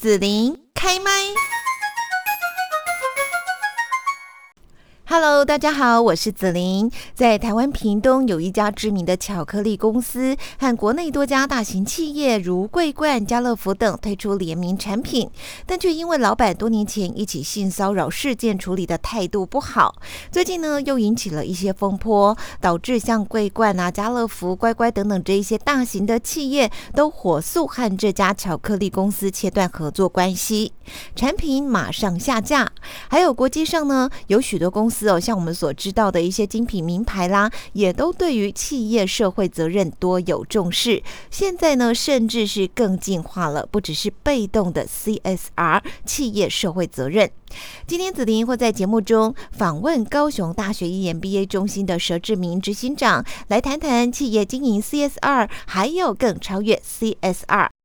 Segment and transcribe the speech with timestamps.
[0.00, 1.10] 紫琳开麦。
[5.20, 6.88] Hello，大家好，我是紫琳。
[7.12, 15.28] 在台湾屏东有一家知名的巧克力公司，和国内多家大型企业如桂冠、家乐福等推出联名产品，
[15.66, 19.96] 但却因为老板多年前一起性骚扰事件处理的态度不好，
[20.30, 30.70] 最近呢又引起了一些风波，导致像桂冠啊、家乐福、乖乖等等这一些大型的企业都火速和这家巧克力公司切断合作关系，
[31.16, 32.70] 产品马上下架。
[33.08, 35.08] 还有国际上呢，有许多公司。
[35.08, 41.02] 哦，像我们所知道的一些精品名牌啦，也都对于企业社会责任多有重视。
[41.30, 47.30] 现在呢，甚至是更进化了，不只是被动的 CSR 企业社会责任。
[47.86, 57.77] 今天子琳会在节目中访问高雄大学 EMBA 中心的佘志明执行长，来谈谈企业经营 CSR，还有更超越 CSR。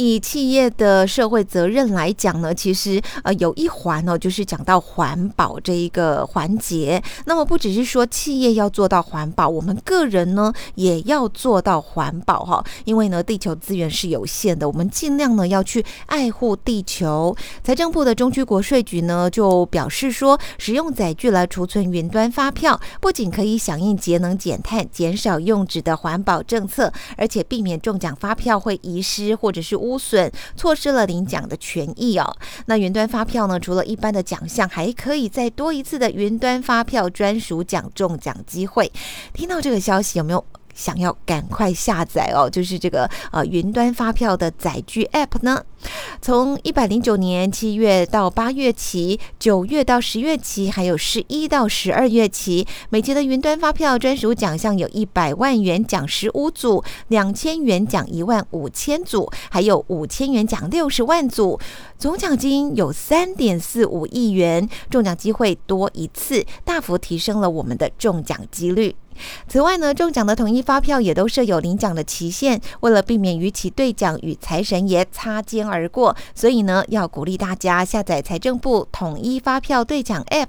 [0.00, 7.02] 以企业的社会责任来讲呢，其实呃有一环哦，就是讲到环保这一个环节。
[7.26, 12.64] 那么不只是说企业要做到环保，我们个人呢也要做到环保哈。
[12.86, 17.36] 因为呢，地球资源是有限的，我们尽量呢要去爱护地球。
[17.62, 29.89] 财政部的中区国税局呢就表示说，使用载具来储存云端发票，不仅可以响应节能减碳、减少用纸的环保政策，而且避免中奖发票会遗失或者是。
[29.90, 32.36] 污损，错失了领奖的权益哦。
[32.66, 33.58] 那云端发票呢？
[33.58, 38.90] 除了一般的奖项，还可以再多一次的云端发票专属奖中奖机会。
[39.34, 40.44] 听到这个消息，有没有？
[40.80, 45.62] 想要赶快下载哦，就是这个呃云端发票的载具 App 呢。
[46.22, 61.58] 从一百零九年七月到八月期，九月到十月期，还有十一到十二月期，每期的云端发票专属奖项有一百万元奖十五组，两千元奖一万五千组，还有五千元奖六十万组，
[61.98, 68.94] 总奖金有三点四五亿元，中奖机会多一次，大幅提升了我们的中奖几率。
[69.48, 80.48] 此外呢，中奖的统一发票也都设有领奖的期限，为了避免与其兑奖与财神爷擦肩而过，所以呢，要鼓励大家下载财政部统一发票兑奖 App，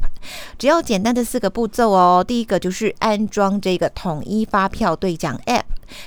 [0.58, 2.24] 只要简单的四个步骤哦。
[2.26, 5.64] 第一个就是安装这个统一发票兑奖 App，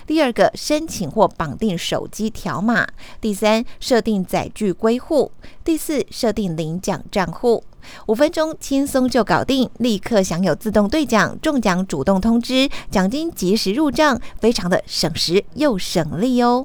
[0.06, 2.86] 第二个申请或绑定手机条码，
[3.20, 7.62] 第三设定载具归户，第四设定领奖账户。
[8.06, 16.64] 五分钟轻松就搞定，立刻享有自动兑奖、中奖主动通知、奖金及时入账，非常的省时又省力哦。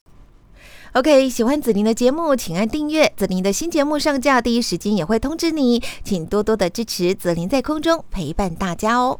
[0.94, 3.14] OK，喜欢子琳的节目，请按订阅。
[3.16, 9.20] 子琳的新节目上架第一时间也会通知你，请多多的支持子琳在空中陪伴大家哦。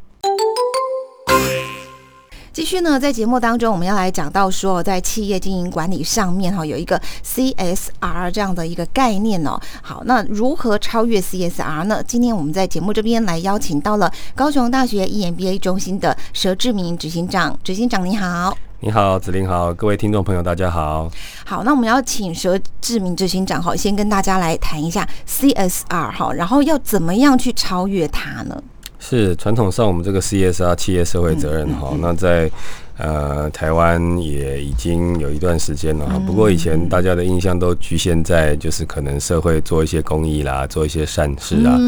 [2.52, 9.60] 继续呢，在节目当中，我们要来讲到说，在企业经营管理上面哈，有一个 CSR 这样的一个概念哦。
[9.82, 12.04] 好，那如何超越 CSR 呢？
[12.04, 17.58] 今天我们在节目这边来邀请到了高雄大学 EMBA 中心的佘志明执行长。
[17.64, 21.10] 执行长你好，你好，子玲好，各位听众朋友大家好。
[21.46, 28.62] 好，那我们要请佘志明执行长哈，先跟大家来谈一下 CSR 哈，然后要怎么样去超越它呢？
[29.00, 32.52] 是传统上我们这个 CSR 企业社会责任哈，那在
[32.98, 36.20] 呃台湾也已经有一段时间了哈。
[36.28, 41.80] 不过以前大家的印象都局限在就是可能社会做一些公益啦，做一些善事啊，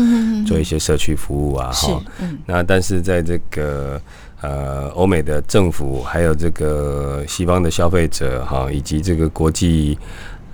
[0.47, 2.01] 做一些社区服务啊哈。
[2.45, 4.01] 那但是在这个
[4.39, 9.97] 呃欧美的政府，还有这个西方的消费者哈，以及这个国际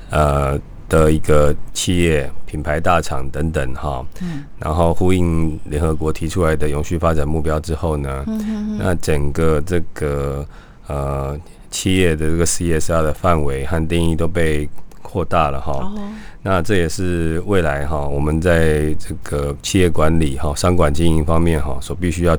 [0.09, 0.59] 呃。
[0.89, 10.45] 的一个企业品牌大厂等等哈，嗯，然后呼应联合国提出来的永续发展目标之后呢，嗯那整个这个
[10.87, 11.37] 呃
[11.69, 14.67] 企业的这个 CSR 的范围和定义都被
[15.01, 15.93] 扩大了哈，哦，
[16.41, 22.37] 那这也是未来哈我们在这个企业管理哈商管经营方面哈所必须要。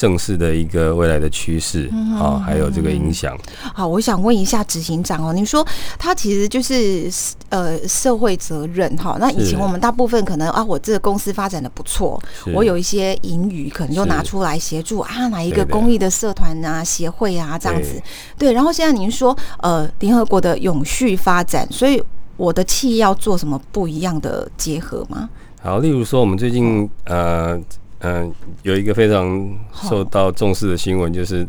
[0.00, 3.36] 正式的一个未来的趋势啊，还有这个影响。
[3.74, 5.62] 好，我想问一下执行长哦，你说
[5.98, 7.06] 他其实就是
[7.50, 9.18] 呃社会责任哈。
[9.20, 12.18] 那以前我们大部分可能啊，我这个公司发展的不错，
[12.54, 18.00] 我有一些盈余，可能就拿出来协助啊哪一个公益的社团啊、协会啊这样子。
[18.38, 22.02] 对，然后现在您说呃联合国的永续发展，所以
[22.38, 25.28] 我的企业要做什么不一样的结合吗？
[25.60, 27.60] 好，例如说我们最近呃。
[28.00, 28.32] 嗯，
[28.62, 31.46] 有一个非常受到重视的新闻，就是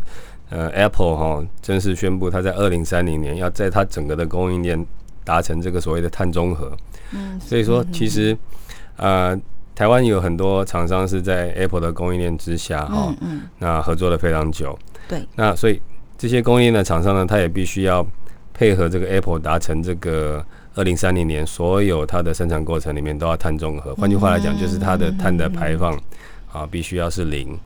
[0.50, 4.86] 呃，Apple 哈正式宣布，它在二零三零年要在它整个的供应链
[5.24, 6.72] 达成这个所谓的碳中和。
[7.14, 8.38] 嗯，所以说其实
[8.98, 9.38] 呃，
[9.74, 14.78] 台湾有很多厂商是在 Apple 的供应链之下哈，嗯，那合作了非常久。
[15.08, 15.82] 对，那所以
[16.18, 18.06] 这些供应链的厂商呢，他也必须要
[18.54, 20.46] 配合这个 Apple 达成这个
[20.76, 23.96] 二零三零年所有它的生产过程里面都要碳中和。
[23.96, 26.00] 换句话来讲，就是它的碳的排放
[26.52, 27.58] 啊，必须要是零。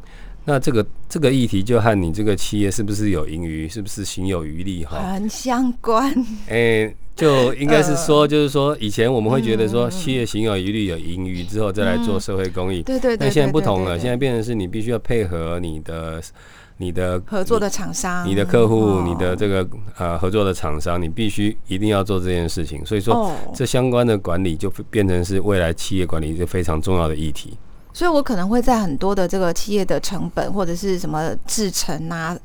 [0.47, 6.13] 那这个这个议题就和你这个企业是不是有盈余，是不是行有余力哈，很相关。
[6.47, 13.17] 哎，就应该是说，就是说，以前我们会觉得说，企业行有余力有盈余之后再来做社会公益，对对对。
[13.17, 16.21] 但现在不同了，现在变成是你必须要配合你的
[16.77, 19.67] 你的合作的厂商、你的客户、你的这个
[19.97, 22.85] 呃合作的厂商，你必须一定要做这件事情。
[22.85, 27.57] 所以说，这相关的管理就变成是未来企业管理一个非常重要的议题。
[27.95, 32.37] 所以，我可能会在很多的这个企业的成本或者是什么制成啊，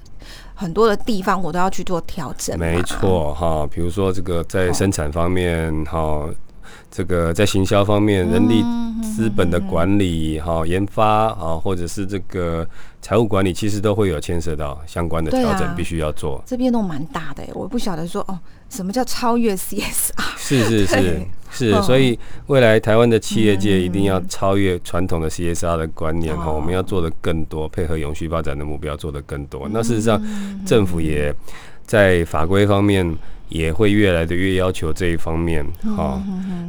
[0.54, 2.56] 很多的地方我都要去做调整。
[2.56, 6.24] 没错，哈，比如说这个在生产方面，哈，
[6.88, 8.64] 这个在行销方面，人力
[9.02, 12.64] 资本的管理，哈，研发啊，或者是这个
[13.02, 16.40] 财务管理，其实都会有牵涉到相关的调整，必须要做。
[16.46, 18.38] 这变动蛮大的，我不晓得说哦。
[18.68, 20.12] 什么叫超越 CSR？
[20.36, 21.20] 是是是
[21.50, 29.68] 是，所以未来台湾的企业界一定要超越传统的 CSR 的观念哈，我们要做的更多，配合永续发展的目标做的更多。
[29.72, 30.20] 那事实上，
[30.64, 31.34] 政府也
[31.84, 33.16] 在法规方面。
[33.50, 35.64] 也会越来的越要求这一方面，
[35.96, 36.22] 哈，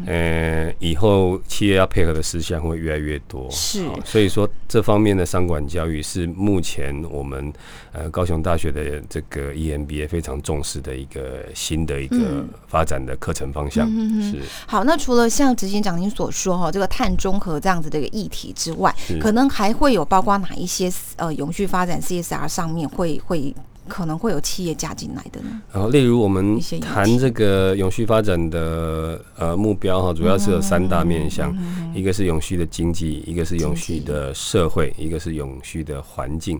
[0.05, 7.53] 呃，以后企业要配合的事项会越来越多，是，所以说这方面的商管教育是目前我们
[7.91, 13.87] 呃高雄大学的这个 EMBA 非常重视的一个新的一个发展的课程方向。
[13.89, 23.53] 嗯是，好，那除了像执行长您所说哈，这个碳中和这样子的一个议题之外，可能还会有包括哪一些呃永续发展 CSR 上面会会。
[23.91, 25.61] 可能会有企业加进来的呢。
[25.73, 31.53] 然后，例如我们谈这个永续发展的呃目标哈，主要是有三大面向，
[31.93, 36.57] 一个是永续的经济，一个是永续的社会，一个是永续的环境。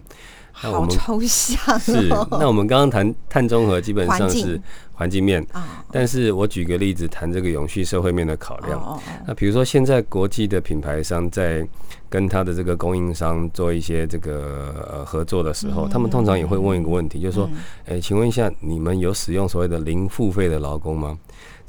[0.52, 1.80] 好抽象。
[1.80, 4.62] 是，那我们刚刚谈碳中和，基本上是。
[4.94, 5.44] 环境面，
[5.92, 9.02] 但是我举个例子谈这个永续社会面的考量。
[9.26, 11.68] 那比如说，现在国际的品牌商在
[12.08, 17.50] 跟他的这个供应商做一些这个呃合作的时候，他们通常也会问一个问题，就是说，
[17.88, 21.18] 哎，请问一下，你们有使用所谓的零付费的劳工吗？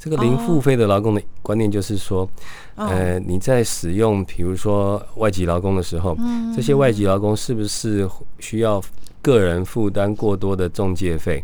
[0.03, 2.29] 这个零付费的劳工的观念就是说，
[2.75, 6.13] 呃，你在使用比如说外籍劳工的时候，
[6.53, 8.05] 这些外籍劳工是不是
[8.37, 8.83] 需要
[9.21, 11.41] 个人负担过多的中介费？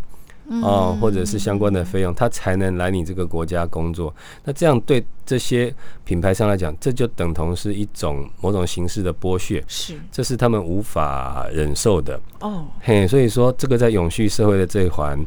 [0.62, 4.14] 哦，或者是相关的费用，他才能来你这个国家工作。
[4.44, 5.74] 那这样对这些
[6.04, 12.20] 品牌商来讲，这就等同是一种某种形式的剥削，是，这是他们无法忍受的。
[12.42, 15.18] 哦，嘿，所以说这个在永续社会的这一环，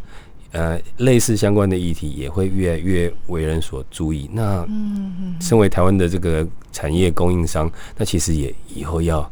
[0.52, 4.30] 呃，类似相关的议题也会越来越为人所注意。
[4.32, 9.30] 那，嗯，身为台湾的这个产业供应商，那其实也以后要。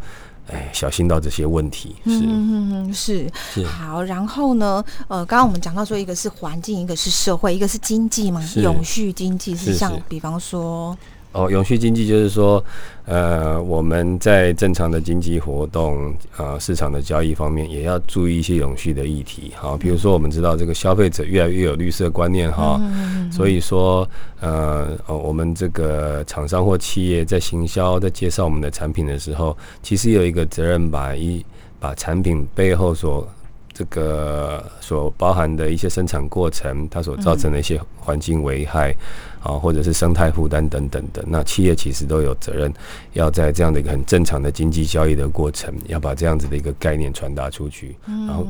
[0.53, 4.85] 哎，小心到这些问题是是是好，然后呢？
[5.07, 10.99] 呃，刚刚我们讲到说，一个是环境，一个是社会，一个是经济嘛，永续经济是像，比方说。
[11.33, 12.63] 哦，永续经济就是说，
[13.05, 19.53] 呃，我们在正常的经济活动、呃，市场的交易方面，也要注意一些永续的议题。
[19.55, 22.81] 好，比如说，我们知道这个消费者越来越有绿色观念哈，
[23.31, 24.09] 所以说，
[24.41, 31.47] 呃，我们这个厂商或企业在行销、在介绍我们的产品的时候，其实有一个责任，把一
[31.79, 33.25] 把产品背后所
[33.73, 38.93] 这个所包含的一些生产过程，它所造成的一些环境危害。
[39.43, 42.73] 啊，或者是生态负担等等的，那企业其实都有责任，
[43.15, 48.47] 要在这样的一个很正常的经济交易的过程，要把这样子的一个概念传达出去，然后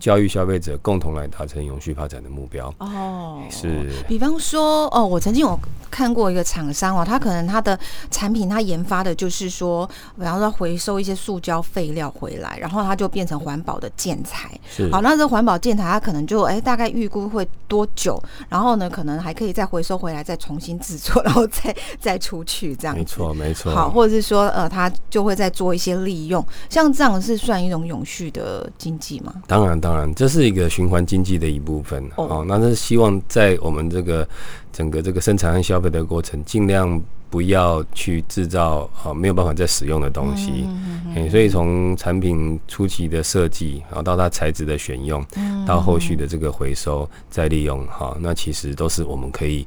[0.00, 2.74] 教育消费者共同来达成永续发展的目标。
[2.78, 3.88] 哦，是。
[4.08, 5.58] 比方说，哦，我曾经有
[5.90, 7.78] 看过一个厂商哦，他可能他的
[8.10, 14.50] 产品他研发的就是说，比方说回收一些塑胶废料回来，然后它就变成环保的建材。
[14.68, 14.90] 是。
[14.90, 18.20] 好，那这环保建材它可能就哎大概预估会多久？
[18.48, 20.15] 然后呢，可能还可以再回收回来。
[20.22, 22.96] 再重新制作， 然后再再出去这样。
[22.96, 23.72] 没错，没错。
[23.74, 29.34] 好，或者是说，呃，他就会再做一些利用，像这样是算一种永续的经济吗？
[29.46, 32.02] 当然，当然，这是一个循环经济的一部分。
[32.16, 34.26] 哦，那是希望在我们这个
[34.72, 40.66] 整个这个生产和消费的过程，尽量不要去制造啊没有办法再使用的东西。
[41.14, 45.24] 嗯，所以从产品初期的设计，然后到它材质的选用，
[45.66, 49.66] 到后续的这个回收再利用，哈，那其实都是我们可以。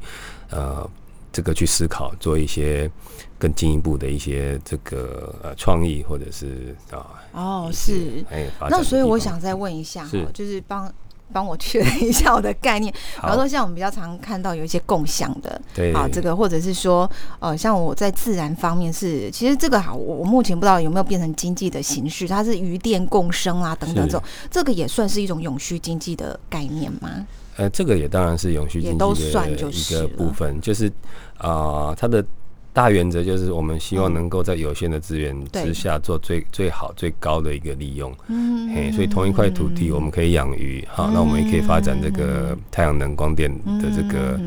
[0.50, 0.90] 呃，
[1.32, 2.90] 这个去思考，做一些
[3.38, 10.92] 更进一步的一些这个呃创意，或者是啊，哦，是，哎，那所以我想再问一下，哈，就是帮
[11.32, 12.92] 帮我确认一下我的概念。
[13.22, 27.28] 比方说，像我们比较常看到有一些共享的，对，好，这个或者是说，呃，像我在自然方面是，其实这个好，我我目前不知道有没有变成经济的形式，它是余电共生啊等等这种，这个也算是一种永续经济的概念吗？
[27.60, 30.92] 呃，这个也当然是永续经济的一个部分，就是
[31.38, 32.26] 啊，它的。
[32.72, 38.16] 大原则就是我们希望能够在有限的资源之下做最最好最高的一个利用。
[38.28, 43.52] 嗯，嘿，所以同一块土地我们可以养鱼，好，那我们也可以发展这个太阳能光电
[43.82, 44.40] 的这个，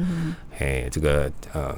[0.57, 1.77] 嘿，这个呃。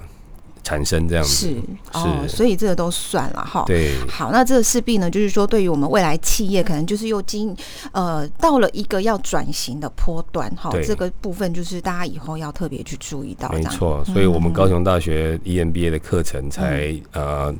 [0.64, 1.54] 产生这样子是
[1.92, 3.62] 哦，所以这个都算了哈。
[3.66, 7.54] 对，好，那这个势必呢，就是说对于我们未来企业，可能就是又经
[7.92, 10.70] 呃到了一个要转型的坡段哈。
[10.82, 13.48] 这个部分就是大家以后要特别去注意到。
[13.50, 17.54] 没错，所以我们高雄大学 EMBA 的课程才呃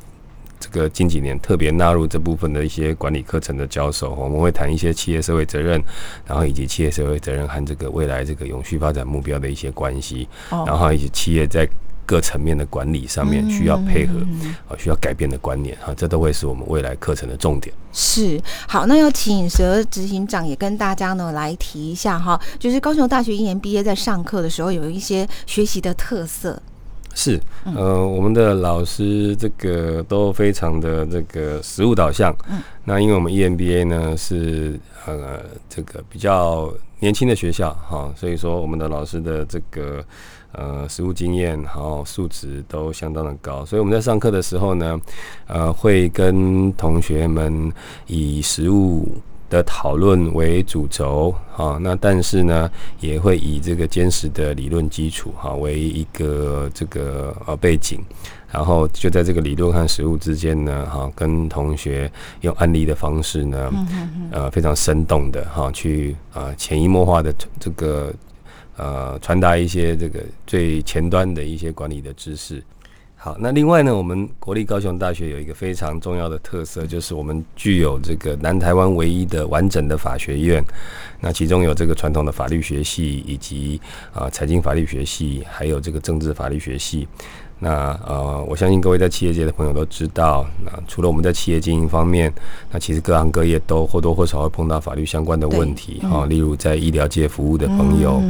[0.59, 5.79] 这个近几年特别纳入这部分的一些管理课程的教授，我们会谈一些企业社会责任，
[6.27, 11.69] 然后以及企业社会责任和这个未来这个永续发展目标的一些关系，然后以及企业在。
[12.07, 14.19] 各层面的管理上面需要配合
[14.69, 17.75] 啊，需要改变的观念哈，这都会是我们未来课程的重点。
[17.93, 26.61] 是好，那要请蛇执行长也跟大家呢来提一下哈，就是高雄大学一年毕业在上课的时候有一些学习的特色。
[27.15, 32.35] 是，呃，我们的老师这个都非常的这个实务导向。
[32.51, 40.05] 嗯，那因为我们 EMBA 呢是呃这个比较年轻的学校哈，所以说我们的老师的这个。
[40.57, 45.01] 呃，实务经验，然后素质都相当的高，所以我们在上课的时候呢，
[45.47, 47.73] 呃，会跟同学们
[48.07, 49.07] 以实务
[49.51, 52.71] 的讨论为主轴，哈，那但是呢，
[53.01, 58.01] 也会以这个坚实的理论基础，哈，为一个这个呃背景，
[58.51, 63.73] 然后就在这个理论和实务之间呢，哈，跟同学用案例的方式呢，
[64.31, 68.13] 呃，非常生动的哈，去啊潜移默化的这个。
[68.77, 72.63] 呃，传达一些这个最前端的一些管理的知识。
[73.17, 80.63] 好，那另外呢，我们国立高雄大学有一个非常重要的特色，就是我们具有这个南台湾唯一的完整的法学院。
[81.21, 83.81] 那其中有这个传统的法律学系，以及
[84.13, 87.09] 啊财经法律学系，还有这个政治法律学系。
[87.65, 92.31] 那呃，我相信各位在企业界的朋友都知道，那除了我们在企业经营方面，
[92.71, 96.27] 那其实各行各业都或多或少会碰到法律相关的问题哈。
[96.27, 98.23] 例如在医疗界服务的朋友，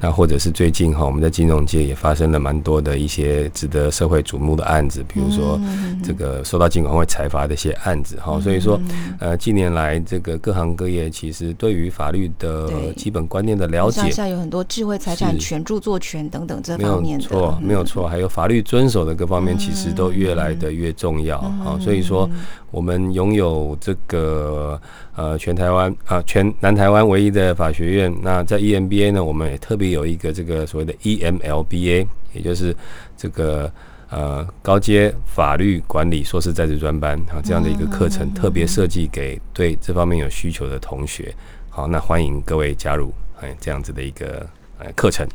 [0.00, 5.56] 那或者是最近哈，我们在金融界也发生了蛮多的一些值得社会瞩目的案子，比如说
[6.02, 8.40] 这个受到金管会裁罚的一些案子哈。
[8.40, 8.76] 所以说，
[9.20, 18.60] 呃，近年来这个各行各业其实对于法律的基本观念的了解，像有很多智慧财产权、著作权等等这方面的，没有错，没有错，还有法律。
[18.80, 22.26] 遵守的各方面其实都越来的越重要啊，所以说
[22.70, 24.80] 我们拥有这个
[25.14, 28.10] 呃全台湾啊全南台湾唯一的法学院。
[28.22, 32.74] 那在 EMBA 呢，我们也特别有一个这个所谓的 EMLBA，也就是
[33.18, 33.70] 这个
[34.08, 41.34] 呃高阶法律管理硕士在职专班啊这样的一个课程，特别设计给对这方面有需求的同学。
[41.68, 44.46] 好，那欢迎各位加入哎这样子的一个
[44.78, 45.28] 呃课程。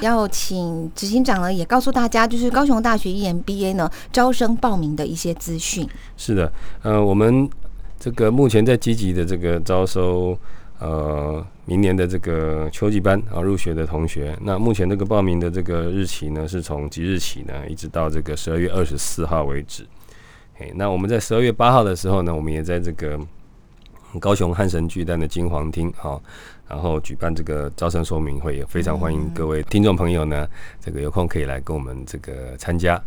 [0.00, 5.88] 要请执行长呢，也告诉大家，就是高雄大学 EMBA 呢招生报名的一些资讯。
[6.16, 7.48] 是的，呃，我们
[7.98, 10.36] 这个目前在积极的这个招收，
[10.78, 14.36] 呃，明年的这个秋季班啊入学的同学。
[14.42, 19.86] 那目前这个报名的这个日期呢，是从即日起呢，一直到这个十二月二十四号为止。
[20.54, 23.18] 嘿，那我们在十二月八号的时候呢，我们也在这个
[24.18, 26.22] 高雄汉神巨蛋的金黄厅，好。
[26.72, 30.48] 然后举办这个招生说明会，也非常欢迎各位听众朋友呢，
[30.80, 32.98] 这个有空可以来跟我们这个参加。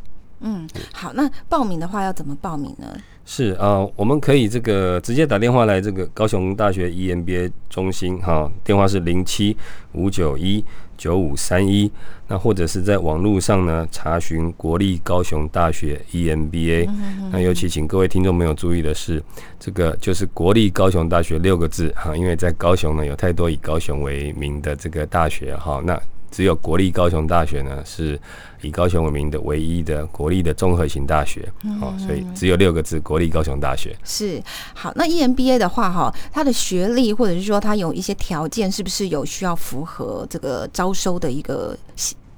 [0.42, 2.88] 嗯，好，那报名的话要怎么报名呢？
[3.27, 9.58] 是啊，我们可以这个直接打电话来这个高雄大学 EMBA 中心哈，电话是零七
[9.94, 10.63] 五九一
[10.98, 11.92] 九五三一。
[12.27, 16.88] 那或者是在网络上呢查询国立高雄大学 EMBA。
[17.32, 19.24] 那尤其请各位听众朋友注意的是，
[19.60, 26.00] 这个就是国立高雄大学六个字哈，因为在高雄呢有太多以高雄为名的这个大学哈，那。
[26.36, 28.20] 只有国立高雄大学呢，是
[28.60, 31.50] 以高雄为名的唯一的国立的综合型大学，
[31.82, 33.96] 哦，所以只有六个字：国立高雄大学。
[34.04, 41.74] 是好，那 EMBA 的话，哈，它的学历或者是说它有一些条件，是不是有需要符合这个招收的一个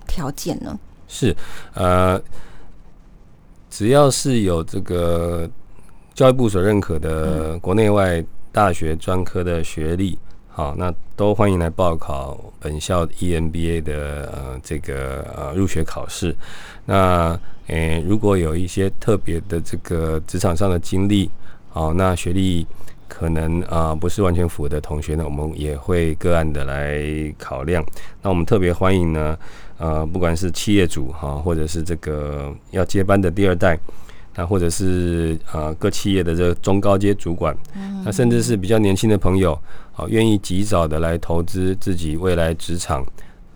[0.06, 0.78] 条件呢？
[1.08, 1.36] 是，
[1.74, 2.22] 呃，
[3.72, 5.50] 只要是有这个
[6.14, 10.20] 教育部所认可的国内外大学专科的学历。
[10.58, 16.36] 好，那都欢迎来报考本校 EMBA 的呃这个呃入学考试。
[16.84, 21.30] 那诶，如果有一些特别的这个职场上的经历，
[21.70, 22.66] 好，那学历
[23.08, 27.86] 可能啊不是完全符合的同学呢，我们也会个案的来考量。
[28.24, 29.38] 那我们特别欢迎呢，
[29.78, 33.78] 呃，不管是企业主哈，或者是这个要接班的第二代。
[34.38, 37.58] 那或者是呃各企业的这个中高阶主管，
[38.06, 39.60] 那甚至是比较年轻的朋友，
[39.96, 43.04] 啊，愿意及早的来投资自己未来职场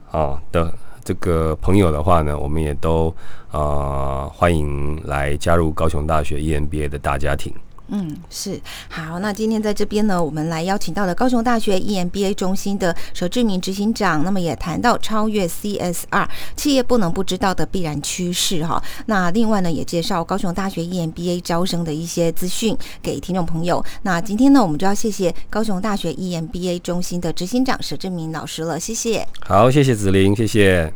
[0.10, 0.74] 啊的
[1.04, 3.14] 这个朋友的话呢，我们也都
[3.52, 7.54] 呃欢迎来加入高雄大学 EMBA 的大家庭。
[7.92, 9.20] 嗯，是好。
[9.20, 18.82] 那今天在这边呢，我们来邀请到了高雄大学 EMBA 中心的佘志明执行长，那么也谈到超越 CSR 企业不能不知道的必然趋势哈。
[19.08, 23.84] 那另外呢，也介绍高雄大学 EMBA 招生的一些资讯给听众朋友。
[24.04, 29.28] 那今天呢，我们就要谢谢高雄大学 EMBA 中心的执行长佘志明老师了，谢谢。
[29.42, 30.94] 好，谢谢子玲，谢谢。